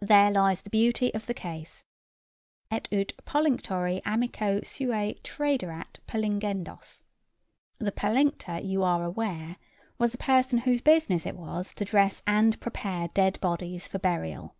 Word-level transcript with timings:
There 0.00 0.30
lies 0.30 0.62
the 0.62 0.70
beauty 0.70 1.12
of 1.12 1.26
the 1.26 1.34
case 1.34 1.84
'Et 2.70 2.88
ut 2.90 3.12
pollinctori 3.26 4.00
amico 4.06 4.62
suo 4.62 5.12
traderet 5.22 5.98
pollingendos.' 6.08 7.02
The 7.78 7.92
pollinctor, 7.92 8.64
you 8.66 8.82
are 8.82 9.04
aware, 9.04 9.56
was 9.98 10.14
a 10.14 10.16
person 10.16 10.60
whose 10.60 10.80
business 10.80 11.26
it 11.26 11.36
was 11.36 11.74
to 11.74 11.84
dress 11.84 12.22
and 12.26 12.58
prepare 12.60 13.08
dead 13.08 13.38
bodies 13.42 13.86
for 13.86 13.98
burial. 13.98 14.54